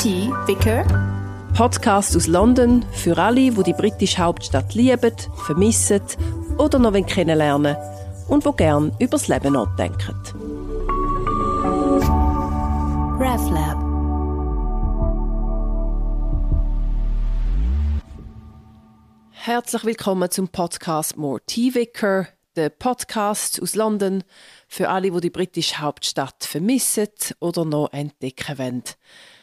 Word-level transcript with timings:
Tea 0.00 0.32
Vicar. 0.46 0.84
Podcast 1.54 2.14
aus 2.14 2.28
London 2.28 2.84
für 2.92 3.18
alle, 3.18 3.50
die 3.50 3.62
die 3.64 3.72
britische 3.72 4.18
Hauptstadt 4.18 4.72
lieben, 4.74 5.12
vermissen 5.44 6.02
oder 6.56 6.78
noch 6.78 6.92
kennenlernen 7.04 7.76
und 8.28 8.44
wo 8.44 8.52
gern 8.52 8.94
übers 9.00 9.26
Leben 9.26 9.54
nachdenken. 9.54 10.14
RevLab. 13.18 13.78
Herzlich 19.32 19.84
willkommen 19.84 20.30
zum 20.30 20.46
Podcast 20.46 21.16
More 21.16 21.40
Tea 21.44 21.74
Vicar, 21.74 22.28
der 22.54 22.68
Podcast 22.68 23.60
aus 23.60 23.74
London 23.74 24.22
für 24.68 24.90
alle, 24.90 25.10
die 25.10 25.20
die 25.22 25.30
britische 25.30 25.80
Hauptstadt 25.80 26.44
vermissen 26.44 27.08
oder 27.40 27.64
noch 27.64 27.92
entdecken 27.92 28.58
wollen. 28.58 28.84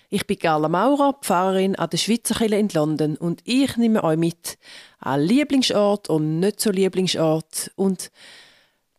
Ich 0.10 0.28
bin 0.28 0.38
Carla 0.38 0.70
Maurer, 0.70 1.14
Pfarrerin 1.22 1.76
an 1.76 1.90
der 1.90 1.98
Schweizer 1.98 2.36
Kirche 2.36 2.56
in 2.56 2.70
London 2.70 3.18
und 3.18 3.42
ich 3.44 3.76
nehme 3.78 4.04
euch 4.04 4.18
mit 4.18 4.58
an 5.00 5.22
Lieblingsort 5.22 6.10
und 6.10 6.40
nicht 6.40 6.60
so 6.60 6.70
Lieblingsort 6.70 7.72
und 7.76 8.12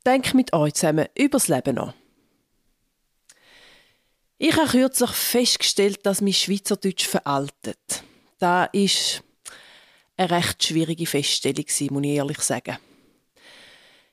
denke 0.05 0.37
mit 0.37 0.53
euch 0.53 0.75
zusammen 0.75 1.07
übers 1.17 1.49
Leben 1.49 1.77
nach. 1.77 1.95
Ich 4.39 4.57
habe 4.57 4.69
kürzlich 4.69 5.11
festgestellt, 5.11 6.05
dass 6.05 6.21
mein 6.21 6.33
Schweizerdeutsch 6.33 7.07
veraltet. 7.07 8.03
Da 8.39 8.65
ist 8.67 9.23
eine 10.17 10.31
recht 10.31 10.63
schwierige 10.63 11.07
Feststellung, 11.07 11.65
muss 11.91 12.05
ich 12.05 12.11
ehrlich 12.11 12.41
sagen. 12.41 12.79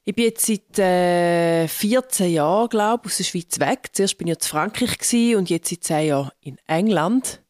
Ich 0.05 0.13
bin 0.13 0.25
jetzt 0.25 0.45
seit 0.45 0.79
äh, 0.79 1.65
14 1.65 2.33
Jahren, 2.33 2.67
glaube 2.67 3.05
aus 3.05 3.17
der 3.17 3.23
Schweiz 3.23 3.57
weg. 3.59 3.89
Zuerst 3.93 4.17
bin 4.17 4.27
ich 4.27 4.35
in 4.35 4.41
Frankreich 4.41 5.35
und 5.37 5.49
jetzt 5.49 5.69
seit 5.69 5.83
10 5.83 6.07
Jahren 6.07 6.31
in 6.41 6.57
England. 6.67 7.41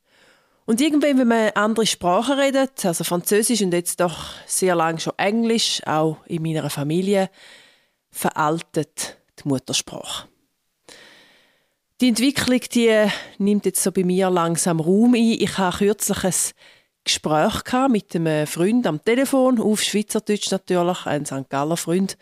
Und 0.66 0.80
irgendwann, 0.80 1.18
wenn 1.18 1.28
man 1.28 1.50
andere 1.56 1.88
Sprachen 1.88 2.40
redet, 2.40 2.86
also 2.86 3.04
Französisch 3.04 3.62
und 3.64 3.74
jetzt 3.74 4.00
doch 4.00 4.30
sehr 4.46 4.76
lange 4.76 5.00
schon 5.00 5.18
Englisch, 5.18 5.82
auch 5.88 6.18
in 6.28 6.44
meiner 6.44 6.70
Familie, 6.70 7.32
veraltet 8.12 9.18
die 9.40 9.48
Muttersprache. 9.48 10.28
Die 12.02 12.10
Entwicklung 12.10 12.62
die 12.72 13.08
nimmt 13.40 13.66
jetzt 13.66 13.82
so 13.82 13.92
bei 13.92 14.04
mir 14.04 14.30
langsam 14.30 14.80
Raum 14.80 15.16
ein. 15.16 15.38
Ich 15.40 15.58
habe 15.58 15.78
kürzlich 15.78 16.24
ein 16.24 16.34
Gespräch 17.04 17.64
mit 17.90 18.16
einem 18.16 18.48
Freund 18.48 18.88
am 18.88 19.04
Telefon, 19.04 19.60
auf 19.60 19.82
Schweizerdeutsch 19.82 20.52
natürlich, 20.52 21.06
ein 21.06 21.26
St. 21.26 21.50
Galler 21.50 21.78
Freund. 21.78 22.18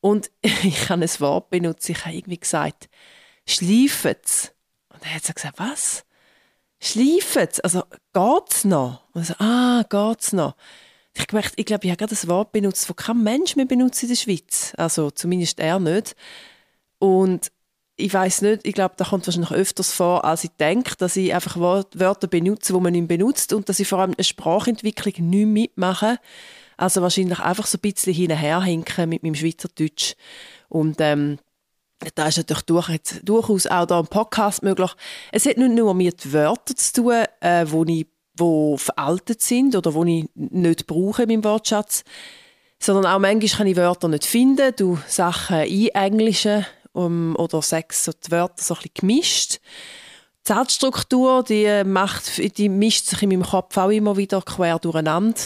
Und 0.00 0.30
ich 0.42 0.90
habe 0.90 1.02
ein 1.02 1.20
Wort 1.20 1.50
benutzt, 1.50 1.88
ich 1.88 2.04
habe 2.04 2.14
irgendwie 2.14 2.38
gesagt, 2.38 2.88
schleifet's. 3.46 4.52
Und 4.90 5.02
er 5.04 5.14
hat 5.14 5.24
so 5.24 5.32
gesagt, 5.32 5.58
was? 5.58 6.04
Schleifet's? 6.80 7.60
Also, 7.60 7.84
geht's 8.12 8.64
noch? 8.64 9.02
Und 9.14 9.26
so, 9.26 9.34
ah, 9.38 9.84
geht's 9.88 10.32
noch? 10.32 10.56
Ich, 11.16 11.26
gemerkt, 11.26 11.54
ich 11.56 11.64
glaube, 11.64 11.84
ich 11.84 11.90
habe 11.90 11.98
gerade 11.98 12.14
ein 12.14 12.28
Wort 12.28 12.52
benutzt, 12.52 12.88
das 12.88 12.96
kein 12.96 13.22
Mensch 13.22 13.56
mehr 13.56 13.66
benutzt 13.66 14.02
in 14.02 14.10
der 14.10 14.16
Schweiz. 14.16 14.74
Also, 14.76 15.10
zumindest 15.10 15.60
er 15.60 15.78
nicht. 15.78 16.16
Und 16.98 17.50
ich 17.96 18.12
weiß 18.12 18.42
nicht, 18.42 18.66
ich 18.66 18.74
glaube, 18.74 18.94
da 18.96 19.04
kommt 19.04 19.26
wahrscheinlich 19.26 19.52
öfters 19.52 19.92
vor, 19.92 20.24
als 20.24 20.44
ich 20.44 20.50
denke, 20.58 20.96
dass 20.96 21.16
ich 21.16 21.32
einfach 21.32 21.56
Wörter 21.56 22.26
benutze, 22.26 22.72
die 22.72 22.80
man 22.80 22.92
nicht 22.92 23.08
benutzt 23.08 23.52
und 23.52 23.68
dass 23.68 23.78
ich 23.78 23.86
vor 23.86 24.00
allem 24.00 24.14
eine 24.16 24.24
Sprachentwicklung 24.24 25.30
nicht 25.30 25.46
mitmache. 25.46 26.18
Also 26.76 27.02
wahrscheinlich 27.02 27.38
einfach 27.38 27.66
so 27.66 27.78
ein 27.78 27.82
bisschen 27.82 28.12
hinterherhinken 28.12 29.08
mit 29.08 29.22
meinem 29.22 29.36
Schweizerdeutsch. 29.36 30.14
Und 30.68 30.96
ähm, 31.00 31.38
da 32.16 32.26
ist 32.26 32.36
natürlich 32.36 32.64
durch, 32.64 32.88
jetzt, 32.88 33.20
durchaus 33.22 33.66
auch 33.68 33.86
da 33.86 34.00
ein 34.00 34.08
Podcast 34.08 34.64
möglich. 34.64 34.90
Es 35.30 35.46
hat 35.46 35.56
nicht 35.56 35.74
nur 35.74 35.94
mit 35.94 36.32
Wörtern 36.32 36.76
zu 36.76 36.92
tun, 36.92 37.24
äh, 37.40 37.64
wo 37.68 37.84
wo 38.36 38.76
veraltet 38.76 39.40
sind 39.42 39.76
oder 39.76 39.94
wo 39.94 40.04
ich 40.04 40.28
nicht 40.34 40.88
brauche 40.88 41.22
in 41.22 41.28
meinem 41.28 41.44
Wortschatz, 41.44 42.02
sondern 42.80 43.06
auch 43.06 43.20
manchmal 43.20 43.58
kann 43.58 43.66
ich 43.68 43.76
Wörter 43.76 44.08
nicht 44.08 44.26
finden, 44.26 44.74
du 44.76 44.98
Sachen 45.06 45.64
einenglischen 45.94 46.66
um, 46.94 47.36
oder 47.36 47.60
sechs 47.60 48.04
so 48.04 48.12
die 48.12 48.30
Wörter 48.30 48.62
so 48.62 48.74
ein 48.74 48.78
bisschen 48.78 48.94
gemischt. 48.94 49.60
Die 50.46 50.52
Satzstruktur, 50.52 51.42
die, 51.42 51.82
macht, 51.84 52.58
die 52.58 52.68
mischt 52.68 53.06
sich 53.06 53.22
in 53.22 53.30
meinem 53.30 53.42
Kopf 53.42 53.76
auch 53.76 53.90
immer 53.90 54.16
wieder 54.16 54.40
quer 54.40 54.78
durcheinander. 54.78 55.40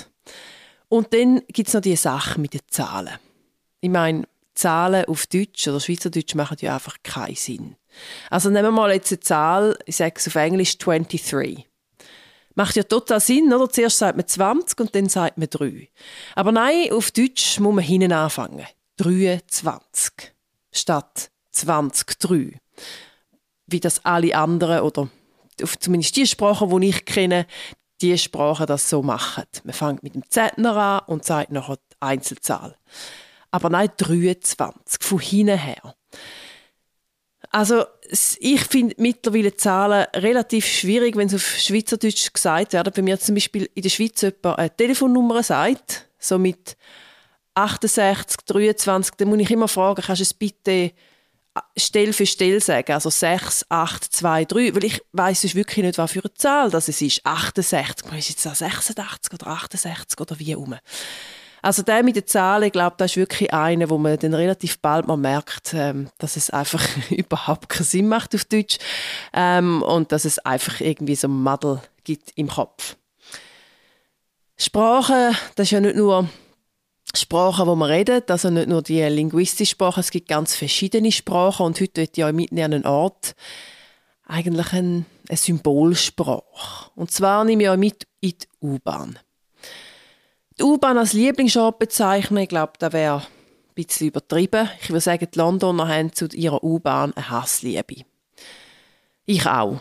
Und 0.89 1.13
dann 1.13 1.43
gibt 1.49 1.69
es 1.69 1.75
noch 1.75 1.81
die 1.81 1.97
Sache 1.97 2.41
mit 2.41 2.55
den 2.55 2.61
Zahlen. 2.69 3.19
Ich 3.81 3.91
meine, 3.91 4.25
Zahlen 4.55 5.05
auf 5.05 5.27
Deutsch 5.27 5.69
oder 5.69 5.81
Schweizerdeutsch 5.81 6.35
machen 6.35 6.57
ja 6.61 6.75
einfach 6.75 6.97
keinen 7.03 7.37
Sinn. 7.37 7.77
Also 8.31 8.51
nehmen 8.51 8.65
wir 8.67 8.73
mal 8.73 8.93
jetzt 8.93 9.13
eine 9.13 9.21
Zahl, 9.21 9.79
ich 9.87 9.97
sage 9.97 10.15
es 10.17 10.27
auf 10.27 10.35
Englisch 10.35 10.79
23. 10.79 11.67
Macht 12.55 12.75
ja 12.75 12.83
total 12.83 13.21
Sinn, 13.21 13.53
oder? 13.53 13.71
Zuerst 13.71 13.99
sagt 13.99 14.17
man 14.17 14.27
20 14.27 14.81
und 14.81 14.95
dann 14.95 15.09
sagt 15.09 15.39
man 15.39 15.49
3. 15.49 15.89
Aber 16.35 16.51
nein, 16.51 16.91
auf 16.91 17.13
Deutsch 17.13 17.61
muss 17.61 17.75
man 17.75 17.85
hinten 17.85 18.13
anfangen. 18.13 18.67
23 18.97 20.33
statt 20.73 21.31
2003. 21.51 22.59
Wie 23.67 23.81
das 23.81 24.05
alle 24.05 24.35
anderen 24.35 24.81
oder 24.81 25.09
zumindest 25.81 26.17
die 26.17 26.27
Sprachen, 26.27 26.81
die 26.81 26.89
ich 26.89 27.05
kenne, 27.05 27.47
die 28.01 28.17
Sprachen 28.17 28.67
das 28.67 28.89
so 28.89 29.03
machen. 29.03 29.45
Man 29.65 29.75
fängt 29.75 30.03
mit 30.03 30.15
dem 30.15 30.29
Zentner 30.31 30.77
an 30.77 31.01
und 31.07 31.25
sagt 31.25 31.51
nachher 31.51 31.77
die 31.77 31.97
Einzelzahl. 32.01 32.77
Aber 33.51 33.71
nein, 33.71 33.91
23, 33.97 35.03
von 35.03 35.19
hinten 35.19 35.59
her. 35.59 35.95
Also 37.51 37.87
ich 38.41 38.61
finde 38.65 38.95
mittlerweile 38.99 39.57
Zahlen 39.57 40.07
relativ 40.15 40.67
schwierig, 40.67 41.17
wenn 41.17 41.29
es 41.29 41.35
auf 41.35 41.57
Schweizerdeutsch 41.59 42.33
gesagt 42.33 42.75
wird. 42.75 42.97
Wenn 42.97 43.05
mir 43.05 43.19
zum 43.19 43.35
Beispiel 43.35 43.71
in 43.75 43.83
der 43.83 43.89
Schweiz 43.89 44.21
jemand 44.21 44.59
eine 44.59 44.77
Telefonnummer 44.77 45.43
sagt, 45.43 46.09
so 46.19 46.39
mit 46.39 46.77
68, 47.55 48.45
23, 48.47 49.15
dann 49.17 49.29
muss 49.29 49.39
ich 49.39 49.51
immer 49.51 49.69
fragen, 49.69 50.03
kannst 50.03 50.21
du 50.21 50.25
es 50.25 50.35
bitte 50.35 50.93
Stelle 51.77 52.13
für 52.13 52.27
Stelle 52.27 52.61
sagen, 52.61 52.93
also 52.93 53.11
6, 53.11 53.67
8, 53.69 54.05
2, 54.05 54.45
3, 54.45 54.75
weil 54.75 54.85
ich 54.85 55.01
weiß 55.13 55.55
wirklich 55.55 55.85
nicht, 55.85 55.99
was 55.99 56.13
für 56.13 56.21
eine 56.21 56.35
Zahl 56.35 56.71
das 56.71 56.89
ist. 56.89 57.25
68, 57.25 58.13
ist 58.19 58.29
jetzt 58.29 58.47
das 58.47 58.59
86 58.59 59.35
oder 59.35 59.47
68 59.49 60.21
oder 60.21 60.39
wie 60.39 60.45
herum. 60.45 60.77
Also 61.63 61.83
der 61.83 62.03
mit 62.03 62.17
den 62.17 62.27
Zahlen, 62.27 62.65
ich 62.65 62.73
glaube, 62.73 62.97
das 62.99 63.13
ist 63.13 63.17
wirklich 63.17 63.53
einer, 63.53 63.91
wo 63.91 63.99
man 63.99 64.19
dann 64.19 64.35
relativ 64.35 64.79
bald 64.79 65.07
mal 65.07 65.17
merkt, 65.17 65.75
ähm, 65.75 66.09
dass 66.19 66.37
es 66.37 66.51
einfach 66.51 66.85
überhaupt 67.11 67.69
keinen 67.69 67.85
Sinn 67.85 68.09
macht 68.09 68.35
auf 68.35 68.45
Deutsch 68.45 68.79
ähm, 69.33 69.83
und 69.83 70.13
dass 70.13 70.25
es 70.25 70.39
einfach 70.39 70.81
irgendwie 70.81 71.17
so 71.17 71.29
ein 71.29 71.43
Madel 71.43 71.81
gibt 72.05 72.31
im 72.37 72.49
Kopf. 72.49 72.97
Sprache, 74.57 75.33
das 75.57 75.67
ist 75.67 75.71
ja 75.73 75.81
nicht 75.81 75.97
nur 75.97 76.29
Sprachen, 77.21 77.69
die 77.69 77.77
man 77.77 77.91
redet, 77.91 78.31
also 78.31 78.51
nicht 78.51 78.69
nur 78.69 78.83
die 78.83 79.03
linguistische 79.03 79.73
Sprache, 79.73 80.01
es 80.01 80.11
gibt 80.11 80.29
ganz 80.29 80.55
verschiedene 80.55 81.13
Sprachen 81.13 81.67
und 81.67 81.81
heute 81.81 82.03
wird 82.03 82.17
ja 82.17 82.31
mitten 82.33 82.59
an 82.59 82.73
einem 82.73 82.85
Ort 82.85 83.35
eigentlich 84.27 84.73
eine, 84.73 85.05
eine 85.29 85.37
Symbolsprache. 85.37 86.91
Und 86.95 87.11
zwar 87.11 87.45
nehme 87.45 87.65
ich 87.65 87.69
euch 87.71 87.79
mit 87.79 88.07
in 88.21 88.31
die 88.31 88.47
U-Bahn. 88.61 89.19
Die 90.59 90.65
U-Bahn 90.65 90.99
als 90.99 91.13
Lieblingsort 91.13 91.79
bezeichnen, 91.79 92.43
ich 92.43 92.49
glaube, 92.49 92.73
das 92.79 92.93
wäre 92.93 93.19
ein 93.19 93.75
bisschen 93.75 94.09
übertrieben. 94.09 94.69
Ich 94.83 94.91
würde 94.91 95.01
sagen, 95.01 95.29
die 95.33 95.39
Londoner 95.39 95.89
haben 95.89 96.13
zu 96.13 96.27
ihrer 96.27 96.63
U-Bahn 96.65 97.13
eine 97.15 97.31
Hassliebe. 97.31 98.03
Ich 99.25 99.47
auch. 99.47 99.81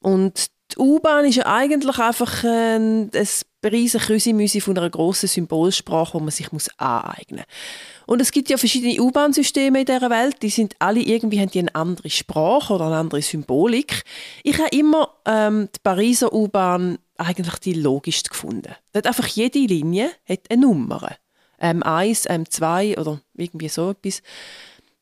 Und 0.00 0.50
die 0.72 0.78
U-Bahn 0.78 1.24
ist 1.24 1.36
ja 1.36 1.46
eigentlich 1.46 1.98
einfach 1.98 2.44
ein, 2.44 3.10
ein 3.12 3.28
riesen 3.64 4.00
Krüsimüsi 4.00 4.60
von 4.60 4.76
einer 4.76 4.90
grossen 4.90 5.28
Symbolsprache, 5.28 6.18
die 6.18 6.22
man 6.24 6.30
sich 6.30 6.52
muss 6.52 6.68
aneignen 6.78 7.44
muss. 7.44 8.06
Und 8.06 8.20
es 8.20 8.32
gibt 8.32 8.48
ja 8.50 8.56
verschiedene 8.56 9.00
U-Bahn-Systeme 9.00 9.80
in 9.80 9.86
dieser 9.86 10.10
Welt, 10.10 10.42
die 10.42 10.50
sind 10.50 10.76
alle 10.78 11.00
irgendwie 11.00 11.40
haben 11.40 11.50
die 11.50 11.60
eine 11.60 11.74
andere 11.74 12.10
Sprache 12.10 12.74
oder 12.74 12.86
eine 12.86 12.96
andere 12.96 13.22
Symbolik. 13.22 14.04
Ich 14.42 14.58
habe 14.58 14.68
immer 14.76 15.14
ähm, 15.26 15.68
die 15.74 15.80
Pariser 15.82 16.32
U-Bahn 16.32 16.98
eigentlich 17.16 17.56
die 17.56 17.74
logischst 17.74 18.30
gefunden. 18.30 18.74
Dort 18.92 19.06
einfach 19.06 19.26
jede 19.26 19.58
Linie 19.58 20.10
hat 20.28 20.40
eine 20.50 20.62
Nummer. 20.62 21.16
M1, 21.60 22.28
M2 22.28 22.98
oder 22.98 23.20
irgendwie 23.34 23.68
so 23.68 23.90
etwas. 23.90 24.22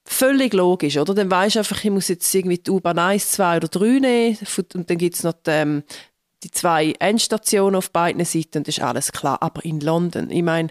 Völlig 0.09 0.55
logisch, 0.55 0.97
oder? 0.99 1.15
Dann 1.15 1.31
weisst 1.31 1.57
du 1.57 1.61
einfach, 1.61 1.85
ich 1.85 1.91
muss 1.91 2.07
jetzt 2.09 2.33
irgendwie 2.33 2.59
die 2.59 2.71
U-Bahn 2.71 2.99
1, 2.99 3.33
2 3.33 3.57
oder 3.57 3.69
3 3.69 3.87
nehmen 3.99 4.39
und 4.75 4.89
dann 4.89 4.99
gibt 4.99 5.17
es 5.17 5.25
noch 5.25 5.33
die, 5.33 5.51
ähm, 5.51 5.83
die 6.45 6.51
zwei 6.53 6.93
Endstationen 7.01 7.75
auf 7.75 7.91
beiden 7.91 8.25
Seiten 8.25 8.59
und 8.59 8.69
das 8.69 8.79
ist 8.79 8.85
alles 8.85 9.11
klar. 9.11 9.43
Aber 9.43 9.65
in 9.65 9.81
London, 9.81 10.31
ich 10.31 10.45
meine, 10.45 10.69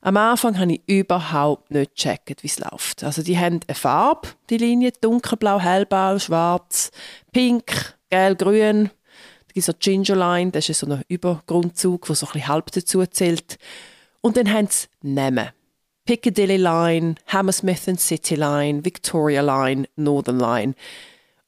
am 0.00 0.16
Anfang 0.16 0.58
habe 0.58 0.72
ich 0.72 0.82
überhaupt 0.86 1.70
nicht 1.70 1.94
gecheckt, 1.94 2.42
wie 2.42 2.48
es 2.48 2.58
läuft. 2.58 3.04
Also 3.04 3.22
die 3.22 3.38
haben 3.38 3.60
eine 3.68 3.74
Farbe, 3.76 4.28
die 4.50 4.56
Linie, 4.56 4.90
dunkelblau, 5.00 5.60
hellblau, 5.60 6.18
schwarz, 6.18 6.90
pink, 7.30 7.96
gelb, 8.10 8.40
grün. 8.40 8.84
Da 8.86 9.54
gibt 9.54 9.58
es 9.58 9.66
so 9.66 9.72
Ginger 9.78 10.16
Line, 10.16 10.50
das 10.50 10.68
ist 10.68 10.80
so 10.80 10.88
ein 10.88 11.02
Übergrundzug, 11.06 12.06
der 12.06 12.16
so 12.16 12.26
ein 12.26 12.32
bisschen 12.32 12.48
halb 12.48 12.72
dazu 12.72 13.06
zählt. 13.06 13.58
Und 14.22 14.36
dann 14.36 14.52
haben 14.52 14.66
sie 14.68 14.88
Namen. 15.02 15.50
Piccadilly 16.04 16.56
Line, 16.56 17.16
Hammersmith 17.26 17.88
and 17.88 18.00
City 18.00 18.34
Line, 18.34 18.84
Victoria 18.84 19.40
Line, 19.40 19.86
Northern 19.96 20.38
Line. 20.38 20.74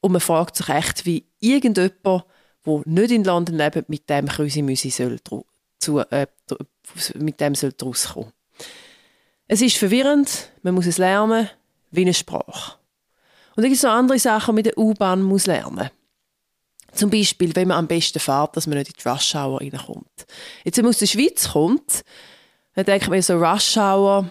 Und 0.01 0.13
man 0.13 0.21
fragt 0.21 0.55
sich 0.55 0.69
echt, 0.69 1.05
wie 1.05 1.25
irgendjemand 1.39 2.25
die 2.65 2.81
nicht 2.85 3.11
in 3.11 3.23
London 3.23 3.57
leben, 3.57 3.85
mit 3.87 4.09
dem 4.09 4.27
Krüsi 4.27 4.61
soll 4.89 5.19
äh, 6.09 6.27
mit 7.15 7.39
dem 7.39 7.55
soll. 7.55 7.73
Es 9.47 9.61
ist 9.61 9.77
verwirrend, 9.77 10.49
man 10.63 10.73
muss 10.73 10.87
es 10.87 10.97
lernen, 10.97 11.49
wie 11.91 12.01
eine 12.01 12.13
Sprache. 12.13 12.77
Und 13.55 13.63
dann 13.63 13.65
gibt 13.65 13.77
es 13.77 13.83
noch 13.83 13.91
andere 13.91 14.19
Sachen, 14.19 14.47
die 14.47 14.51
man 14.51 14.55
mit 14.55 14.65
der 14.65 14.77
U-Bahn 14.77 15.21
muss 15.21 15.45
lernen 15.45 15.89
Zum 16.93 17.09
Beispiel, 17.09 17.55
wenn 17.55 17.67
man 17.67 17.77
am 17.77 17.87
besten 17.87 18.19
fährt, 18.19 18.57
dass 18.57 18.67
man 18.67 18.77
nicht 18.77 18.89
in 18.89 18.95
die 19.01 19.07
Rush 19.07 19.35
Hour 19.35 19.61
reinkommt. 19.61 20.25
Jetzt, 20.63 20.77
wenn 20.77 20.85
man 20.85 20.89
aus 20.89 20.99
der 20.99 21.05
Schweiz 21.05 21.49
kommt, 21.49 22.03
dann 22.73 22.85
denkt 22.85 23.07
man 23.07 23.21
so 23.21 23.37
Rush 23.37 23.77
Hour, 23.77 24.29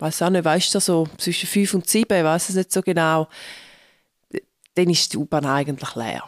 weiß 0.00 0.22
auch 0.22 0.30
nicht, 0.30 0.44
weißt 0.44 0.74
du, 0.74 0.80
so 0.80 1.08
zwischen 1.18 1.48
5 1.48 1.74
und 1.74 1.88
7, 1.88 2.18
ich 2.18 2.24
weiß 2.24 2.48
es 2.48 2.54
nicht 2.56 2.72
so 2.72 2.82
genau, 2.82 3.28
dann 4.74 4.90
ist 4.90 5.12
die 5.12 5.18
U-Bahn 5.18 5.46
eigentlich 5.46 5.94
leer. 5.94 6.24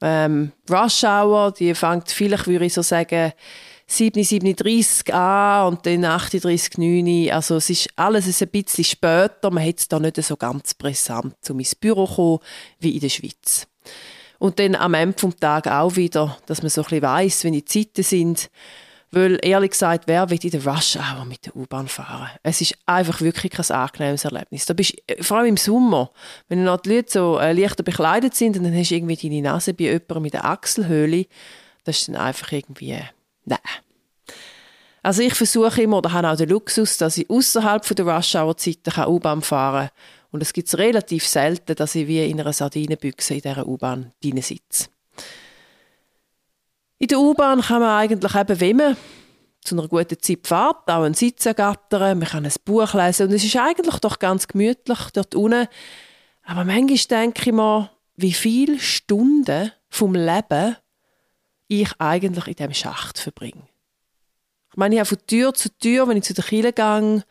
Ähm, 0.00 0.52
Rush 0.70 1.04
Hour, 1.04 1.52
die 1.52 1.74
fängt 1.74 2.10
vielleicht, 2.10 2.46
würde 2.46 2.66
ich 2.66 2.74
so 2.74 2.82
sagen, 2.82 3.32
7, 3.88 4.24
37 4.24 5.14
an 5.14 5.68
und 5.68 5.86
dann 5.86 6.04
38, 6.04 6.76
9. 6.76 7.30
Also 7.30 7.56
es 7.56 7.70
ist 7.70 7.88
alles 7.94 8.42
ein 8.42 8.48
bisschen 8.48 8.84
später. 8.84 9.50
Man 9.50 9.64
hat 9.64 9.78
es 9.78 9.88
da 9.88 10.00
nicht 10.00 10.22
so 10.22 10.36
ganz 10.36 10.74
brisant 10.74 11.36
um 11.48 11.58
ins 11.60 11.74
Büro 11.74 12.06
kommen, 12.06 12.40
wie 12.80 12.94
in 12.94 13.00
der 13.00 13.08
Schweiz. 13.08 13.68
Und 14.38 14.58
dann 14.58 14.74
am 14.74 14.94
Ende 14.94 15.16
des 15.16 15.36
Tages 15.36 15.72
auch 15.72 15.96
wieder, 15.96 16.36
dass 16.46 16.62
man 16.62 16.68
so 16.68 16.82
ein 16.82 16.84
bisschen 16.84 17.02
weiss, 17.02 17.44
wenn 17.44 17.52
die 17.52 17.64
Zeiten 17.64 18.02
sind. 18.02 18.50
Weil, 19.12 19.38
ehrlich 19.42 19.70
gesagt, 19.70 20.04
wer 20.06 20.28
will 20.28 20.38
in 20.42 20.50
der 20.50 20.66
Rush 20.66 20.96
Hour 20.96 21.24
mit 21.24 21.46
der 21.46 21.56
U-Bahn 21.56 21.86
fahren? 21.86 22.28
Es 22.42 22.60
ist 22.60 22.76
einfach 22.86 23.20
wirklich 23.20 23.52
kein 23.52 23.70
angenehmes 23.70 24.24
Erlebnis. 24.24 24.66
Da 24.66 24.74
bist, 24.74 24.94
äh, 25.06 25.22
vor 25.22 25.38
allem 25.38 25.46
im 25.50 25.56
Sommer, 25.56 26.10
wenn 26.48 26.64
noch 26.64 26.80
die 26.80 26.96
Leute 26.96 27.12
so 27.12 27.38
äh, 27.38 27.52
leichter 27.52 27.84
bekleidet 27.84 28.34
sind 28.34 28.56
und 28.56 28.64
dann 28.64 28.76
hast 28.76 28.90
du 28.90 28.96
irgendwie 28.96 29.16
deine 29.16 29.42
Nase 29.42 29.74
bei 29.74 29.84
jemandem 29.84 30.22
mit 30.22 30.34
der 30.34 30.44
Achselhöhle, 30.44 31.26
das 31.84 31.98
ist 31.98 32.08
dann 32.08 32.16
einfach 32.16 32.50
irgendwie, 32.50 32.92
äh, 32.92 33.02
nein. 33.44 33.58
Also 35.02 35.22
ich 35.22 35.34
versuche 35.34 35.82
immer, 35.82 35.98
oder 35.98 36.12
habe 36.12 36.28
auch 36.28 36.36
den 36.36 36.48
Luxus, 36.48 36.98
dass 36.98 37.16
ich 37.16 37.30
außerhalb 37.30 37.86
der 37.94 38.06
Rush-Hour-Zeiten 38.06 39.06
U-Bahn 39.06 39.40
fahren 39.40 39.86
kann. 39.86 39.96
Und 40.32 40.42
es 40.42 40.52
gibt 40.52 40.76
relativ 40.76 41.24
selten, 41.26 41.76
dass 41.76 41.94
ich 41.94 42.08
wie 42.08 42.28
in 42.28 42.40
einer 42.40 42.52
Sardinenbüchse 42.52 43.34
in 43.34 43.40
dieser 43.40 43.68
U-Bahn 43.68 44.12
sitze. 44.20 44.88
In 46.98 47.08
der 47.08 47.20
U-Bahn 47.20 47.60
kann 47.60 47.80
man 47.80 47.90
eigentlich 47.90 48.34
eben, 48.34 48.76
man 48.76 48.96
zu 49.60 49.74
einer 49.74 49.88
guten 49.88 50.20
Zeit 50.20 50.46
fährt, 50.46 50.88
auch 50.88 51.02
einen 51.02 51.14
Sitz 51.14 51.44
ergattern, 51.44 52.18
man 52.18 52.28
kann 52.28 52.46
ein 52.46 52.52
Buch 52.64 52.94
lesen 52.94 53.28
und 53.28 53.34
es 53.34 53.44
ist 53.44 53.56
eigentlich 53.56 53.96
doch 53.96 54.18
ganz 54.18 54.46
gemütlich 54.48 54.98
dort 55.12 55.34
unten. 55.34 55.66
Aber 56.44 56.64
manchmal 56.64 56.98
denke 57.20 57.50
ich 57.50 57.52
mir, 57.52 57.90
wie 58.14 58.32
viele 58.32 58.78
Stunden 58.78 59.72
vom 59.88 60.14
Leben 60.14 60.76
ich 61.68 61.90
eigentlich 61.98 62.46
in 62.46 62.54
diesem 62.54 62.74
Schacht 62.74 63.18
verbringe. 63.18 63.68
Ich 64.70 64.76
meine, 64.76 64.94
ich 64.94 65.00
habe 65.00 65.08
von 65.08 65.26
Tür 65.26 65.52
zu 65.52 65.68
Tür, 65.78 66.06
wenn 66.08 66.16
ich 66.16 66.24
zu 66.24 66.34
der 66.34 66.44
Kirche 66.44 66.72
gehe, 66.72 67.24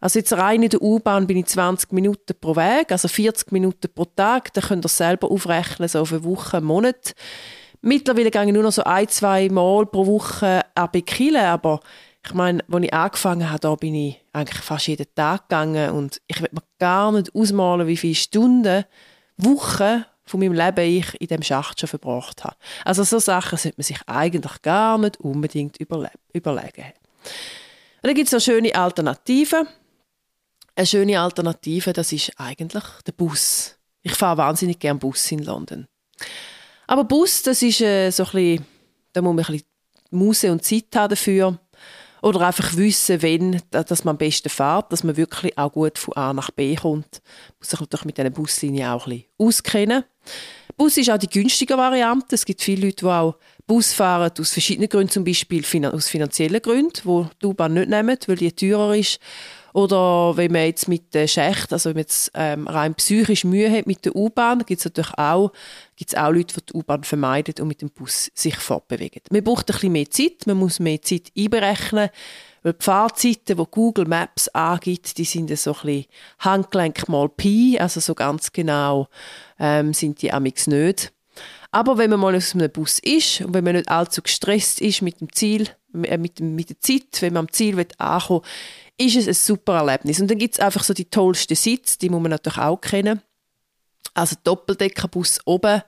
also 0.00 0.18
jetzt 0.20 0.32
rein 0.32 0.62
in 0.62 0.70
der 0.70 0.80
U-Bahn 0.80 1.26
bin 1.26 1.38
ich 1.38 1.46
20 1.46 1.92
Minuten 1.92 2.34
pro 2.40 2.54
Weg, 2.54 2.92
also 2.92 3.08
40 3.08 3.50
Minuten 3.50 3.92
pro 3.92 4.04
Tag. 4.04 4.52
Da 4.54 4.60
könnt 4.60 4.84
ihr 4.84 4.88
selber 4.88 5.28
aufrechnen, 5.30 5.88
so 5.88 6.00
auf 6.00 6.12
eine 6.12 6.22
Woche, 6.22 6.58
einen 6.58 6.66
Monat. 6.66 7.14
Mittlerweile 7.80 8.30
gehe 8.30 8.44
ich 8.44 8.52
nur 8.52 8.62
noch 8.62 8.72
so 8.72 8.84
ein, 8.84 9.08
zwei 9.08 9.48
Mal 9.48 9.86
pro 9.86 10.06
Woche 10.06 10.62
ab 10.74 10.96
in 10.96 11.04
Kiel, 11.04 11.36
aber 11.36 11.80
ich 12.24 12.34
meine, 12.34 12.62
als 12.70 12.84
ich 12.84 12.92
angefangen 12.92 13.48
habe, 13.48 13.60
da 13.60 13.74
bin 13.74 13.94
ich 13.94 14.20
eigentlich 14.32 14.60
fast 14.62 14.88
jeden 14.88 15.06
Tag 15.14 15.48
gegangen 15.48 15.92
und 15.92 16.20
ich 16.26 16.40
will 16.40 16.50
mir 16.52 16.62
gar 16.78 17.12
nicht 17.12 17.34
ausmalen, 17.34 17.86
wie 17.86 17.96
viele 17.96 18.14
Stunden, 18.14 18.84
Wochen 19.36 20.04
von 20.24 20.40
meinem 20.40 20.52
Leben 20.52 20.84
ich 20.84 21.20
in 21.20 21.28
dem 21.28 21.42
Schacht 21.42 21.80
schon 21.80 21.88
verbracht 21.88 22.44
habe. 22.44 22.56
Also 22.84 23.04
so 23.04 23.18
Sachen 23.18 23.56
sollte 23.56 23.78
man 23.78 23.84
sich 23.84 23.98
eigentlich 24.06 24.62
gar 24.62 24.98
nicht 24.98 25.18
unbedingt 25.20 25.78
überle 25.78 26.10
überlegen. 26.32 26.92
Und 28.02 28.02
dann 28.02 28.14
gibt 28.14 28.26
es 28.26 28.32
noch 28.32 28.40
schöne 28.40 28.74
Alternativen. 28.74 29.66
Eine 30.74 30.86
schöne 30.86 31.20
Alternative, 31.20 31.92
das 31.92 32.12
ist 32.12 32.32
eigentlich 32.36 32.84
der 33.06 33.12
Bus. 33.12 33.76
Ich 34.02 34.14
fahre 34.14 34.38
wahnsinnig 34.38 34.78
gerne 34.78 35.00
Bus 35.00 35.32
in 35.32 35.42
London. 35.42 35.88
Aber 36.88 37.04
Bus, 37.04 37.42
das 37.42 37.62
ist 37.62 37.80
äh, 37.80 38.10
so 38.10 38.26
ein 38.32 38.64
da 39.12 39.22
muss 39.22 39.34
man 39.34 39.44
ein 39.44 39.52
bisschen 39.52 39.66
Muse 40.10 40.52
und 40.52 40.64
Zeit 40.64 40.86
haben 40.94 41.10
dafür. 41.10 41.58
Oder 42.20 42.40
einfach 42.40 42.76
wissen, 42.76 43.22
wenn, 43.22 43.62
dass 43.70 44.04
man 44.04 44.14
am 44.14 44.18
besten 44.18 44.48
fährt, 44.48 44.90
dass 44.92 45.04
man 45.04 45.16
wirklich 45.16 45.56
auch 45.56 45.72
gut 45.72 45.98
von 45.98 46.16
A 46.16 46.32
nach 46.32 46.50
B 46.50 46.74
kommt. 46.74 47.22
Muss 47.58 47.70
sich 47.70 47.78
natürlich 47.78 48.06
mit 48.06 48.18
diesen 48.18 48.32
Buslinien 48.32 48.88
auch 48.88 49.06
ein 49.06 49.10
bisschen 49.10 49.28
auskennen. 49.38 50.04
Bus 50.76 50.96
ist 50.96 51.10
auch 51.10 51.18
die 51.18 51.28
günstige 51.28 51.76
Variante. 51.76 52.34
Es 52.34 52.44
gibt 52.44 52.62
viele 52.62 52.86
Leute, 52.86 53.04
die 53.04 53.06
auch 53.06 53.36
Bus 53.66 53.92
fahren 53.92 54.32
aus 54.38 54.52
verschiedenen 54.52 54.88
Gründen, 54.88 55.12
zum 55.12 55.24
Beispiel 55.24 55.64
aus 55.86 56.08
finanziellen 56.08 56.62
Gründen, 56.62 57.00
wo 57.04 57.28
die 57.40 57.46
U-Bahn 57.46 57.74
nicht 57.74 57.88
nehmen, 57.88 58.18
weil 58.26 58.36
die 58.36 58.52
teurer 58.52 58.96
ist. 58.96 59.20
Oder 59.78 60.36
wenn 60.36 60.50
man 60.50 60.64
jetzt 60.64 60.88
mit 60.88 61.14
der 61.14 61.28
Schicht, 61.28 61.72
also 61.72 61.90
wenn 61.90 61.94
man 61.94 62.00
jetzt 62.00 62.32
ähm, 62.34 62.66
rein 62.66 62.96
psychisch 62.96 63.44
Mühe 63.44 63.70
hat 63.70 63.86
mit 63.86 64.04
der 64.04 64.16
U-Bahn, 64.16 64.66
gibt 64.66 64.80
es 64.80 64.84
natürlich 64.86 65.16
auch, 65.16 65.52
gibt's 65.94 66.16
auch 66.16 66.32
Leute, 66.32 66.56
die 66.56 66.66
die 66.66 66.74
U-Bahn 66.74 67.04
vermeiden 67.04 67.54
und 67.60 67.68
mit 67.68 67.80
dem 67.80 67.90
Bus 67.90 68.28
sich 68.34 68.56
fortbewegen. 68.56 69.22
Man 69.30 69.44
braucht 69.44 69.70
ein 69.70 69.74
bisschen 69.74 69.92
mehr 69.92 70.10
Zeit, 70.10 70.48
man 70.48 70.56
muss 70.56 70.80
mehr 70.80 71.00
Zeit 71.00 71.30
einberechnen, 71.38 72.08
weil 72.64 72.72
die 72.72 72.84
Fahrzeiten, 72.84 73.56
die 73.56 73.64
Google 73.70 74.06
Maps 74.06 74.48
angibt, 74.48 75.16
die 75.16 75.24
sind 75.24 75.56
so 75.56 75.70
ein 75.70 75.80
bisschen 75.80 76.06
Handgelenk 76.40 77.08
mal 77.08 77.28
Pi, 77.28 77.78
also 77.78 78.00
so 78.00 78.16
ganz 78.16 78.50
genau 78.50 79.06
ähm, 79.60 79.94
sind 79.94 80.20
die 80.22 80.32
amix 80.32 80.66
nicht. 80.66 81.12
Aber 81.70 81.98
wenn 81.98 82.10
man 82.10 82.20
mal 82.20 82.34
aus 82.34 82.54
einem 82.54 82.70
Bus 82.70 82.98
ist 82.98 83.42
und 83.42 83.52
wenn 83.52 83.64
man 83.64 83.74
nicht 83.74 83.90
allzu 83.90 84.22
gestresst 84.22 84.80
ist 84.80 85.02
mit 85.02 85.20
dem 85.20 85.32
Ziel, 85.32 85.68
äh, 86.04 86.16
mit, 86.16 86.40
mit 86.40 86.70
der 86.70 86.80
Zeit, 86.80 87.20
wenn 87.20 87.34
man 87.34 87.46
am 87.46 87.52
Ziel 87.52 87.78
ankommen 87.98 88.42
will, 88.98 89.06
ist 89.06 89.16
es 89.16 89.28
ein 89.28 89.34
super 89.34 89.76
Erlebnis. 89.76 90.20
Und 90.20 90.30
dann 90.30 90.38
gibt 90.38 90.54
es 90.54 90.60
einfach 90.60 90.82
so 90.82 90.94
die 90.94 91.10
tollsten 91.10 91.54
Sitze, 91.54 91.98
die 91.98 92.08
muss 92.08 92.22
man 92.22 92.30
natürlich 92.30 92.58
auch 92.58 92.80
kennen. 92.80 93.22
Also 94.14 94.36
Doppeldeckerbus 94.42 95.40
oben, 95.44 95.82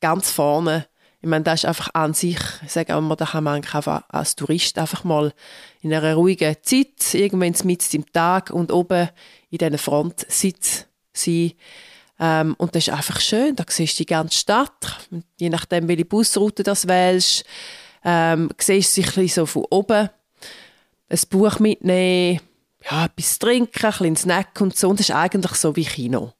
ganz 0.00 0.30
vorne. 0.30 0.86
Ich 1.20 1.28
meine, 1.28 1.44
das 1.44 1.60
ist 1.60 1.64
einfach 1.66 1.90
an 1.94 2.14
sich, 2.14 2.38
ich 2.64 2.72
sage 2.72 2.94
auch 2.94 2.98
immer, 2.98 3.16
da 3.16 3.26
kann 3.26 3.44
man 3.44 3.62
als 4.08 4.36
Tourist 4.36 4.78
einfach 4.78 5.02
mal 5.04 5.34
in 5.80 5.92
einer 5.92 6.14
ruhigen 6.14 6.56
Zeit, 6.62 7.14
irgendwann 7.14 7.54
mitten 7.64 7.96
im 7.96 8.12
Tag 8.12 8.50
und 8.50 8.72
oben 8.72 9.08
in 9.50 9.58
diesen 9.58 9.78
Frontsitz 9.78 10.86
sein. 11.12 11.52
Ähm, 12.20 12.54
und 12.58 12.74
das 12.74 12.88
ist 12.88 12.94
einfach 12.94 13.20
schön, 13.20 13.54
da 13.54 13.64
siehst 13.68 13.98
du 13.98 14.02
die 14.02 14.06
ganze 14.06 14.38
Stadt, 14.38 15.08
je 15.38 15.50
nachdem, 15.50 15.86
welche 15.86 16.04
Busroute 16.04 16.62
du 16.64 16.72
wählst, 16.72 17.44
ähm, 18.04 18.50
siehst 18.58 18.96
du 18.96 19.02
sich 19.02 19.34
so 19.34 19.46
von 19.46 19.66
oben, 19.70 20.10
ein 21.10 21.20
Buch 21.30 21.58
mitnehmen, 21.58 22.40
ja, 22.90 23.06
etwas 23.06 23.38
trinken, 23.38 23.84
ein 23.84 23.90
bisschen 23.90 24.16
Snack 24.16 24.60
und 24.60 24.76
so. 24.76 24.88
Und 24.88 25.00
das 25.00 25.08
ist 25.08 25.14
eigentlich 25.14 25.54
so 25.54 25.74
wie 25.76 25.84
Kino. 25.84 26.32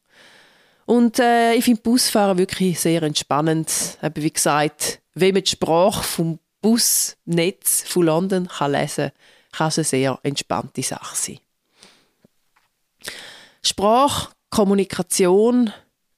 Und 0.87 1.18
äh, 1.18 1.54
ich 1.54 1.64
finde 1.64 1.82
Busfahren 1.82 2.38
wirklich 2.38 2.80
sehr 2.80 3.02
entspannend. 3.02 3.99
Aber 4.00 4.23
wie 4.23 4.32
gesagt, 4.32 5.00
wenn 5.14 5.35
man 5.35 5.42
die 5.44 5.50
Sprache 5.50 6.02
vom 6.02 6.38
Busnetz 6.61 7.82
von 7.87 8.04
London 8.04 8.49
kann 8.49 8.73
lesen 8.73 9.11
kann, 9.11 9.58
kann 9.58 9.68
es 9.68 9.78
eine 9.78 9.85
sehr 9.85 10.18
entspannte 10.23 10.82
Sache 10.82 11.16
sein. 11.16 11.38
Sprache, 13.62 14.30
Kommunikation. 14.50 15.73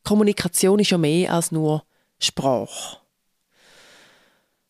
Kommunikation 0.04 0.78
ist 0.78 0.90
ja 0.90 0.98
mehr 0.98 1.32
als 1.32 1.52
nur 1.52 1.84
Sprache. 2.18 2.98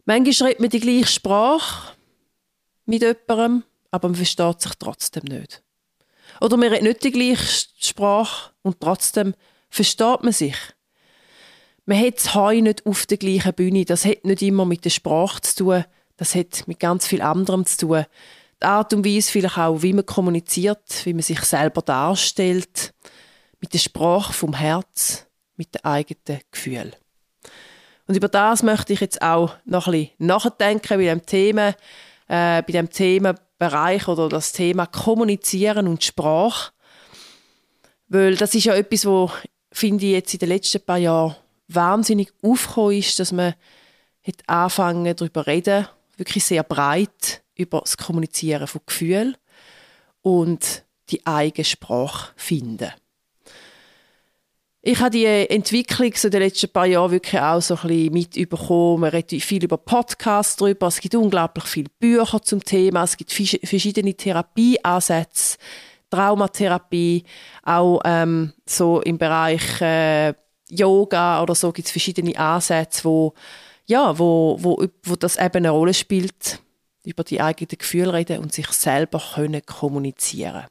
Manchmal 0.05 0.33
schreibt 0.33 0.61
man 0.61 0.71
die 0.71 0.81
gleiche 0.81 1.07
Sprache 1.07 1.93
mit 2.87 3.03
jemandem, 3.03 3.65
aber 3.91 4.09
man 4.09 4.17
versteht 4.17 4.61
sich 4.61 4.73
trotzdem 4.79 5.25
nicht. 5.25 5.63
Oder 6.41 6.57
man 6.57 6.69
redet 6.69 6.83
nicht 6.83 7.05
die 7.05 7.13
gleiche 7.13 7.69
Sprache 7.79 8.53
und 8.63 8.81
trotzdem 8.81 9.35
versteht 9.69 10.23
man 10.23 10.33
sich. 10.33 10.57
Man 11.87 11.99
hat 12.01 12.19
das 12.19 12.35
Heu 12.35 12.61
nicht 12.61 12.87
auf 12.87 13.07
der 13.07 13.19
gleichen 13.19 13.55
Bühne. 13.55 13.85
Das 13.85 14.05
hat 14.05 14.25
nicht 14.25 14.43
immer 14.43 14.65
mit 14.65 14.85
der 14.85 14.91
Sprache 14.91 15.41
zu 15.43 15.57
tun. 15.57 15.85
Das 16.17 16.35
hat 16.35 16.67
mit 16.67 16.79
ganz 16.79 17.07
viel 17.07 17.23
anderem 17.23 17.65
zu 17.65 17.79
tun. 17.79 18.05
Die 18.63 18.67
Art 18.67 18.93
und 18.93 19.07
Weise 19.07 19.31
vielleicht 19.31 19.59
auch, 19.59 19.83
wie 19.83 19.93
man 19.93 20.07
kommuniziert, 20.07 21.05
wie 21.05 21.15
man 21.15 21.23
sich 21.23 21.41
selber 21.41 21.83
darstellt. 21.83 22.93
Mit 23.61 23.75
der 23.75 23.79
Sprache 23.79 24.33
vom 24.33 24.55
Herz, 24.55 25.27
mit 25.57 25.75
dem 25.75 25.85
eigenen 25.85 26.41
Gefühl. 26.51 26.93
Und 28.07 28.17
über 28.17 28.29
das 28.29 28.63
möchte 28.63 28.93
ich 28.93 29.01
jetzt 29.01 29.23
auch 29.23 29.55
noch 29.65 29.87
ein 29.87 29.93
bisschen 29.93 30.11
nachdenken 30.19 30.99
bei 30.99 31.05
dem 31.05 31.25
Thema, 31.25 31.69
äh, 32.27 32.63
bei 32.63 32.73
dem 32.73 32.91
Thema 32.91 33.35
Bereich 33.59 34.09
oder 34.09 34.29
das 34.29 34.53
Thema 34.53 34.87
Kommunizieren 34.87 35.87
und 35.87 36.03
Sprache. 36.03 36.73
Weil 38.09 38.35
das 38.37 38.55
ist 38.55 38.65
ja 38.65 38.75
etwas, 38.75 39.07
wo 39.07 39.31
finde 39.71 40.07
ich 40.07 40.13
jetzt 40.13 40.33
in 40.35 40.41
den 40.41 40.49
letzten 40.49 40.81
paar 40.81 40.99
Jahren 40.99 41.37
wahnsinnig 41.69 42.33
aufgekommen 42.43 42.97
ist, 42.97 43.19
dass 43.21 43.31
man 43.31 43.55
hat 44.27 44.49
anfangen 44.49 45.15
darüber 45.15 45.47
reden, 45.47 45.87
wirklich 46.17 46.45
sehr 46.45 46.63
breit 46.63 47.43
über 47.55 47.81
das 47.81 47.97
Kommunizieren 47.97 48.67
von 48.67 48.81
Gefühlen 48.87 49.37
und 50.23 50.85
die 51.11 51.25
eigene 51.27 51.65
Sprache 51.65 52.33
finden. 52.37 52.93
Ich 54.83 54.99
habe 54.99 55.11
die 55.11 55.27
Entwicklung 55.27 56.11
so 56.15 56.29
in 56.29 56.33
den 56.33 56.41
letzten 56.41 56.71
paar 56.71 56.87
Jahren 56.87 57.11
wirklich 57.11 57.41
auch 57.41 57.61
so 57.61 57.75
ein 57.75 57.89
bisschen 57.89 58.13
mitbekommen. 58.15 59.01
Man 59.01 59.11
redet 59.11 59.43
viel 59.43 59.63
über 59.63 59.77
Podcasts 59.77 60.57
darüber. 60.57 60.87
Es 60.87 61.01
gibt 61.01 61.15
unglaublich 61.15 61.65
viele 61.65 61.91
Bücher 61.99 62.41
zum 62.41 62.65
Thema. 62.65 63.05
Es 63.05 63.19
gibt 63.19 63.31
verschiedene 63.31 64.15
Therapieansätze, 64.15 65.59
Traumatherapie, 66.09 67.25
auch 67.63 68.01
ähm, 68.07 68.55
so 68.65 69.03
im 69.03 69.19
Bereich 69.19 69.83
äh, 69.83 70.33
Yoga 70.71 71.43
oder 71.43 71.55
so 71.55 71.73
gibt 71.73 71.87
es 71.87 71.93
verschiedene 71.93 72.39
Ansätze, 72.39 73.05
wo 73.05 73.35
ja, 73.87 74.19
wo, 74.19 74.57
wo, 74.61 74.83
wo 75.03 75.17
das 75.17 75.37
eben 75.37 75.57
eine 75.57 75.71
Rolle 75.71 75.93
spielt, 75.93 76.61
über 77.05 77.25
die 77.25 77.41
eigenen 77.41 77.77
Gefühle 77.77 78.15
reden 78.15 78.39
und 78.39 78.53
sich 78.53 78.69
selber 78.69 79.21
können 79.35 79.67
kommunizieren. 79.67 80.67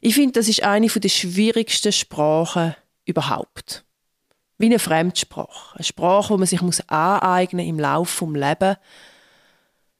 Ich 0.00 0.14
finde, 0.14 0.32
das 0.32 0.48
ist 0.48 0.62
eine 0.62 0.86
der 0.86 1.08
schwierigsten 1.08 1.92
Sprachen 1.92 2.74
überhaupt. 3.08 3.84
Wie 4.58 4.66
eine 4.66 4.78
Fremdsprache. 4.78 5.76
Eine 5.76 5.84
Sprache, 5.84 6.34
die 6.34 6.38
man 6.38 6.46
sich 6.46 6.62
muss 6.62 6.80
aneignen 6.88 7.66
im 7.66 7.78
Laufe 7.78 8.26
des 8.26 8.34
Lebens. 8.34 8.76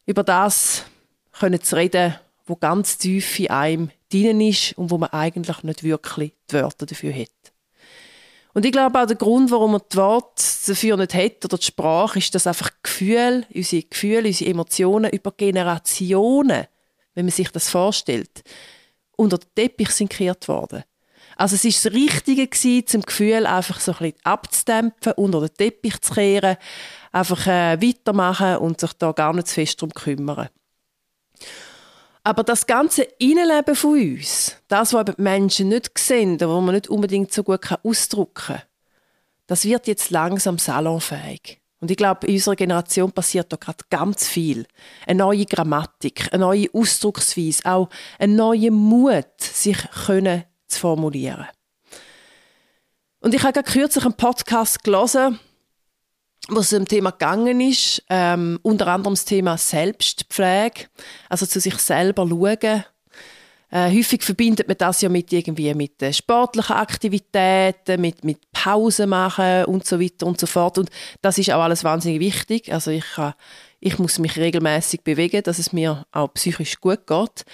Über 0.06 0.22
das 0.22 0.84
können 1.32 1.62
zu 1.62 1.76
reden, 1.76 2.14
wo 2.46 2.56
ganz 2.56 2.98
tief 2.98 3.38
in 3.38 3.50
einem 3.50 3.90
drin 4.10 4.40
ist 4.40 4.76
und 4.76 4.90
wo 4.90 4.98
man 4.98 5.10
eigentlich 5.10 5.62
nicht 5.62 5.84
wirklich 5.84 6.32
die 6.50 6.54
Wörter 6.54 6.86
dafür 6.86 7.14
hat. 7.14 7.28
Und 8.54 8.64
ich 8.64 8.72
glaube 8.72 9.00
auch 9.00 9.06
der 9.06 9.16
Grund, 9.16 9.50
warum 9.50 9.72
man 9.72 9.82
die 9.92 9.96
Worte 9.96 10.42
dafür 10.66 10.96
nicht 10.96 11.14
hat 11.14 11.44
oder 11.44 11.58
die 11.58 11.66
Sprache, 11.66 12.18
ist, 12.18 12.34
dass 12.34 12.46
einfach 12.46 12.70
Gefühl, 12.82 13.46
unsere 13.54 13.82
Gefühle, 13.82 14.28
unsere 14.28 14.50
Emotionen 14.50 15.12
über 15.12 15.30
Generationen, 15.32 16.66
wenn 17.14 17.26
man 17.26 17.32
sich 17.32 17.50
das 17.50 17.70
vorstellt, 17.70 18.42
unter 19.16 19.38
den 19.38 19.48
Teppich 19.54 19.90
sind 19.90 20.10
gekehrt 20.10 20.48
worden. 20.48 20.82
Also 21.38 21.54
es 21.54 21.64
ist 21.64 21.84
das 21.84 21.92
Richtige 21.92 22.48
gewesen, 22.48 22.86
zum 22.88 23.02
Gefühl 23.02 23.46
einfach 23.46 23.78
so 23.78 23.92
ein 23.92 23.98
bisschen 23.98 24.24
abzudämpfen, 24.24 25.12
unter 25.12 25.40
den 25.40 25.54
Teppich 25.54 26.00
zu 26.00 26.14
kehren, 26.14 26.56
einfach 27.12 27.46
äh, 27.46 27.80
weitermachen 27.80 28.56
und 28.56 28.80
sich 28.80 28.92
da 28.94 29.12
gar 29.12 29.32
nicht 29.32 29.46
zu 29.46 29.54
fest 29.54 29.80
darum 29.80 29.94
kümmern. 29.94 30.48
Aber 32.24 32.42
das 32.42 32.66
ganze 32.66 33.04
Innenleben 33.20 33.76
von 33.76 33.92
uns, 33.92 34.56
das, 34.66 34.92
was 34.92 35.04
die 35.04 35.22
Menschen 35.22 35.68
nicht 35.68 35.96
sehen, 35.96 36.40
was 36.40 36.48
man 36.48 36.74
nicht 36.74 36.88
unbedingt 36.88 37.32
so 37.32 37.44
gut 37.44 37.60
ausdrücken 37.84 38.34
kann, 38.34 38.62
das 39.46 39.64
wird 39.64 39.86
jetzt 39.86 40.10
langsam 40.10 40.58
salonfähig. 40.58 41.60
Und 41.80 41.92
ich 41.92 41.96
glaube, 41.96 42.26
in 42.26 42.34
unserer 42.34 42.56
Generation 42.56 43.12
passiert 43.12 43.52
da 43.52 43.56
gerade 43.56 43.84
ganz 43.90 44.26
viel. 44.26 44.66
Eine 45.06 45.20
neue 45.20 45.46
Grammatik, 45.46 46.32
eine 46.32 46.40
neue 46.40 46.66
Ausdrucksweise, 46.72 47.64
auch 47.64 47.88
ein 48.18 48.34
neuer 48.34 48.72
Mut, 48.72 49.40
sich 49.40 49.78
können 50.04 50.42
zu 50.68 50.80
formulieren. 50.80 51.46
Und 53.20 53.34
ich 53.34 53.42
habe 53.42 53.52
gerade 53.52 53.70
kürzlich 53.70 54.04
einen 54.04 54.14
Podcast 54.14 54.84
gelesen, 54.84 55.40
wo 56.48 56.60
es 56.60 56.72
um 56.72 56.86
Thema 56.86 57.10
gegangen 57.10 57.60
ist, 57.60 58.02
ähm, 58.08 58.58
unter 58.62 58.86
anderem 58.86 59.14
das 59.14 59.24
Thema 59.24 59.58
Selbstpflege, 59.58 60.86
also 61.28 61.44
zu 61.46 61.60
sich 61.60 61.76
selber 61.78 62.26
schauen. 62.28 62.84
Äh, 63.70 63.94
häufig 63.94 64.22
verbindet 64.22 64.66
man 64.66 64.78
das 64.78 65.02
ja 65.02 65.10
mit 65.10 65.30
irgendwie 65.30 65.74
mit 65.74 66.00
äh, 66.02 66.12
sportlichen 66.12 66.76
Aktivitäten, 66.76 68.00
mit, 68.00 68.24
mit 68.24 68.38
Pausen 68.50 69.10
machen 69.10 69.66
und 69.66 69.86
so 69.86 70.00
weiter 70.00 70.26
und 70.26 70.40
so 70.40 70.46
fort. 70.46 70.78
Und 70.78 70.88
das 71.20 71.36
ist 71.36 71.50
auch 71.52 71.62
alles 71.62 71.84
wahnsinnig 71.84 72.20
wichtig. 72.20 72.72
Also 72.72 72.90
ich, 72.90 73.04
kann, 73.14 73.34
ich 73.80 73.98
muss 73.98 74.18
mich 74.18 74.38
regelmäßig 74.38 75.02
bewegen, 75.02 75.42
dass 75.42 75.58
es 75.58 75.74
mir 75.74 76.06
auch 76.12 76.32
psychisch 76.32 76.80
gut 76.80 77.06
geht. 77.06 77.44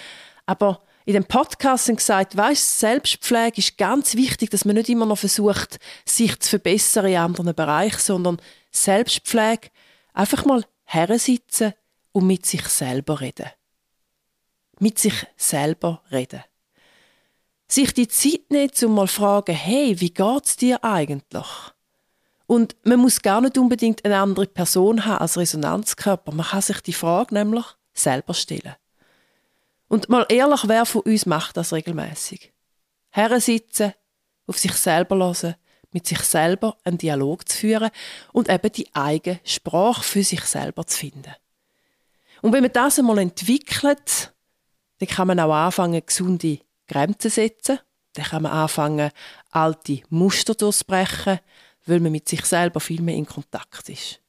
Aber 0.45 0.84
in 1.05 1.13
dem 1.13 1.25
Podcast 1.25 1.87
haben 1.87 1.97
gesagt, 1.97 2.35
weißt, 2.35 2.79
Selbstpflege 2.79 3.59
ist 3.59 3.77
ganz 3.77 4.15
wichtig, 4.15 4.49
dass 4.49 4.65
man 4.65 4.75
nicht 4.75 4.89
immer 4.89 5.05
noch 5.05 5.19
versucht, 5.19 5.77
sich 6.03 6.39
zu 6.39 6.49
verbessern 6.49 7.05
in 7.05 7.17
anderen 7.17 7.53
Bereichen, 7.53 7.99
sondern 7.99 8.41
Selbstpflege 8.71 9.69
einfach 10.13 10.45
mal 10.45 10.65
hersitzen 10.83 11.73
und 12.11 12.25
mit 12.25 12.45
sich 12.45 12.67
selber 12.67 13.21
reden. 13.21 13.49
Mit 14.79 14.97
sich 14.97 15.27
selber 15.37 16.01
reden. 16.11 16.43
Sich 17.67 17.93
die 17.93 18.07
Zeit 18.07 18.49
nehmen, 18.49 18.71
um 18.83 18.95
mal 18.95 19.07
zu 19.07 19.15
fragen, 19.15 19.55
hey, 19.55 19.99
wie 19.99 20.13
geht's 20.13 20.57
dir 20.57 20.83
eigentlich? 20.83 21.47
Und 22.47 22.75
man 22.83 22.99
muss 22.99 23.21
gar 23.21 23.41
nicht 23.41 23.57
unbedingt 23.57 24.05
eine 24.05 24.17
andere 24.17 24.47
Person 24.47 25.05
haben 25.05 25.19
als 25.19 25.37
Resonanzkörper. 25.37 26.31
Man 26.31 26.45
kann 26.45 26.61
sich 26.61 26.81
die 26.81 26.93
Frage 26.93 27.33
nämlich 27.33 27.65
selber 27.93 28.33
stellen. 28.33 28.75
Und 29.87 30.09
mal 30.09 30.25
ehrlich, 30.29 30.67
wer 30.67 30.85
von 30.85 31.01
uns 31.01 31.25
macht 31.25 31.57
das 31.57 31.73
regelmäßig? 31.73 32.53
Herren 33.09 33.39
sitzen, 33.39 33.93
auf 34.47 34.57
sich 34.57 34.73
selber 34.73 35.17
hören, 35.17 35.55
mit 35.91 36.07
sich 36.07 36.19
selber 36.19 36.77
einen 36.83 36.97
Dialog 36.97 37.47
zu 37.47 37.57
führen 37.57 37.89
und 38.33 38.49
eben 38.49 38.71
die 38.71 38.93
eigene 38.93 39.39
Sprache 39.43 40.03
für 40.03 40.23
sich 40.23 40.41
selber 40.41 40.85
zu 40.85 40.97
finden. 40.97 41.33
Und 42.41 42.51
wenn 42.51 42.63
man 42.63 42.73
das 42.73 42.99
einmal 42.99 43.19
entwickelt, 43.19 44.33
dann 44.99 45.09
kann 45.09 45.27
man 45.27 45.39
auch 45.39 45.53
anfangen, 45.53 46.05
gesunde 46.05 46.59
Grenzen 46.87 47.19
zu 47.19 47.29
setzen. 47.29 47.79
Dann 48.13 48.25
kann 48.25 48.43
man 48.43 48.51
anfangen, 48.51 49.11
alte 49.51 50.01
Muster 50.09 50.55
durchzubrechen, 50.55 51.39
weil 51.85 51.99
man 51.99 52.11
mit 52.11 52.27
sich 52.29 52.45
selber 52.45 52.79
viel 52.79 53.01
mehr 53.01 53.15
in 53.15 53.25
Kontakt 53.25 53.89
ist. 53.89 54.19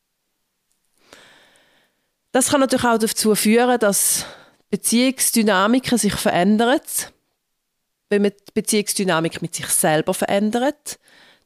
Das 2.33 2.51
kann 2.51 2.61
natürlich 2.61 2.85
auch 2.85 2.99
dazu 2.99 3.35
führen, 3.35 3.79
dass 3.79 4.27
Beziehungsdynamiken 4.77 5.97
sich 5.97 6.15
verändern. 6.15 6.81
Wenn 8.11 8.23
man 8.23 8.33
die 8.33 8.53
Beziehungsdynamik 8.53 9.41
mit 9.41 9.55
sich 9.55 9.69
selber 9.69 10.13
verändert, 10.13 10.99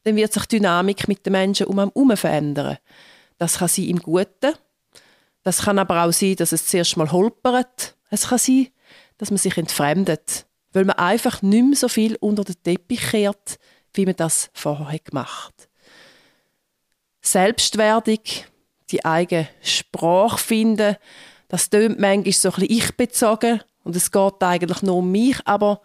dann 0.03 0.17
wird 0.17 0.33
sich 0.33 0.47
die 0.47 0.57
Dynamik 0.57 1.07
mit 1.07 1.25
den 1.25 1.33
Menschen 1.33 1.69
um 1.69 1.79
einen 1.79 1.93
herum 1.95 2.17
verändern. 2.17 2.79
Das 3.39 3.59
kann 3.59 3.69
sein 3.69 3.85
im 3.85 4.01
Guten. 4.01 4.55
Das 5.45 5.63
kann 5.63 5.79
aber 5.79 6.05
auch 6.05 6.13
sein, 6.13 6.35
dass 6.37 6.51
es 6.51 6.67
zuerst 6.67 6.97
mal 6.97 7.13
holpert. 7.13 7.97
Es 8.11 8.29
kann 8.29 8.39
sein, 8.39 8.69
dass 9.19 9.31
man 9.31 9.39
sich 9.39 9.57
entfremdet, 9.57 10.47
weil 10.73 10.85
man 10.85 10.97
einfach 10.97 11.41
nicht 11.41 11.65
mehr 11.65 11.77
so 11.77 11.87
viel 11.87 12.17
unter 12.17 12.43
den 12.43 12.61
Teppich 12.65 13.11
kehrt, 13.11 13.59
wie 13.95 14.07
man 14.07 14.17
das 14.17 14.51
vorher 14.53 14.99
gemacht 14.99 15.55
hat. 15.57 15.69
Selbstwerdung, 17.23 18.25
die 18.91 19.05
eigene 19.05 19.49
Sprache 19.63 20.39
finden, 20.39 20.97
das 21.50 21.69
tönt 21.69 21.99
manchmal 21.99 22.33
so 22.33 22.49
ein 22.49 22.54
bisschen 22.54 22.76
ich-bezogen 22.76 23.61
und 23.83 23.97
es 23.97 24.11
geht 24.11 24.42
eigentlich 24.42 24.83
nur 24.83 24.97
um 24.97 25.11
mich, 25.11 25.37
aber 25.45 25.83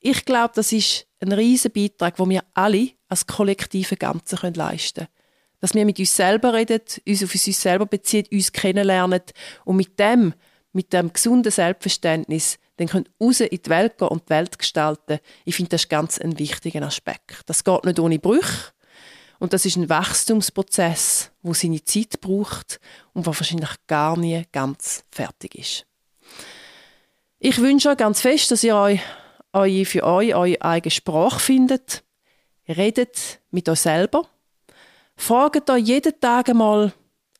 ich 0.00 0.24
glaube, 0.24 0.52
das 0.54 0.72
ist 0.72 1.06
ein 1.20 1.32
riesen 1.32 1.70
Beitrag, 1.70 2.16
den 2.16 2.30
wir 2.30 2.42
alle 2.52 2.90
als 3.08 3.26
kollektive 3.26 3.96
Ganze 3.96 4.36
leisten 4.54 5.06
können. 5.06 5.08
Dass 5.60 5.72
wir 5.72 5.84
mit 5.86 5.98
uns 5.98 6.14
selber 6.14 6.52
reden, 6.52 6.80
uns 7.06 7.22
auf 7.22 7.32
uns 7.32 7.62
selber 7.62 7.86
beziehen, 7.86 8.26
uns 8.30 8.52
kennenlernen 8.52 9.22
und 9.64 9.76
mit 9.76 9.98
dem, 9.98 10.34
mit 10.72 10.92
dem 10.92 11.12
gesunden 11.12 11.52
Selbstverständnis, 11.52 12.58
dann 12.76 12.88
können 12.88 13.08
raus 13.20 13.40
in 13.40 13.48
die 13.50 13.70
Welt 13.70 13.96
gehen 13.96 14.08
und 14.08 14.24
die 14.24 14.30
Welt 14.30 14.58
gestalten. 14.58 15.20
Ich 15.44 15.54
finde, 15.54 15.70
das 15.70 15.82
ist 15.82 15.88
ganz 15.88 16.18
ein 16.18 16.38
wichtiger 16.40 16.82
Aspekt. 16.82 17.42
Das 17.46 17.62
geht 17.62 17.84
nicht 17.84 18.00
ohne 18.00 18.18
Brüche. 18.18 18.72
Und 19.38 19.52
das 19.52 19.66
ist 19.66 19.76
ein 19.76 19.88
Wachstumsprozess, 19.88 21.30
wo 21.42 21.54
seine 21.54 21.82
Zeit 21.84 22.20
braucht 22.20 22.80
und 23.12 23.26
der 23.26 23.38
wahrscheinlich 23.38 23.70
gar 23.86 24.16
nie 24.16 24.44
ganz 24.52 25.04
fertig 25.10 25.54
ist. 25.54 25.86
Ich 27.38 27.58
wünsche 27.58 27.90
euch 27.90 27.96
ganz 27.96 28.20
fest, 28.20 28.50
dass 28.50 28.64
ihr 28.64 28.76
euch, 28.76 29.00
euch 29.52 29.88
für 29.88 30.04
euch 30.04 30.34
eure 30.34 30.62
eigene 30.62 30.90
Sprache 30.90 31.40
findet. 31.40 32.02
Redet 32.66 33.40
mit 33.50 33.68
euch 33.68 33.80
selber. 33.80 34.26
Fragt 35.16 35.68
euch 35.68 35.84
jeden 35.84 36.18
Tag 36.20 36.48
einmal, 36.48 36.92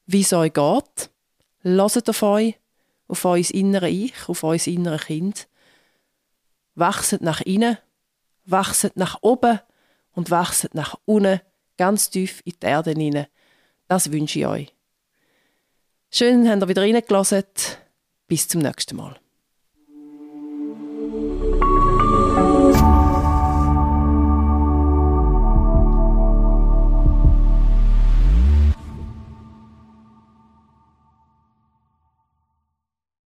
wie 0.07 0.21
es 0.21 0.33
euch 0.33 0.53
geht. 0.53 1.11
Lasst 1.63 2.09
auf 2.11 2.23
euch, 2.23 2.55
auf 3.09 3.25
euer 3.25 3.51
innere 3.51 3.89
Ich, 3.89 4.13
auf 4.29 4.45
euer 4.45 4.67
innere 4.67 4.99
Kind. 4.99 5.49
Wachset 6.75 7.23
nach 7.23 7.41
innen, 7.41 7.79
wachset 8.45 8.97
nach 8.97 9.19
oben 9.23 9.61
und 10.13 10.31
wachset 10.31 10.75
nach 10.75 10.97
unten 11.07 11.41
ganz 11.76 12.11
tief 12.11 12.40
in 12.45 12.54
die 12.62 12.66
Erde 12.66 12.90
hinein. 12.93 13.26
Das 13.88 14.12
wünsche 14.12 14.38
ich 14.38 14.47
euch. 14.47 14.75
Schön, 16.11 16.49
habt 16.49 16.62
ihr 16.62 16.69
wieder 16.69 16.83
reingelassen. 16.83 17.45
Bis 18.26 18.49
zum 18.49 18.62
nächsten 18.62 18.97
Mal. 18.97 19.19